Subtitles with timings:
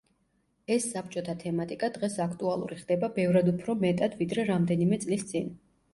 [0.75, 5.47] ეს საბჭოთა თემატიკა დღეს აქტუალური ხდება ბევრად უფრო მეტად ვიდრე რამდენიმე წლის წინ.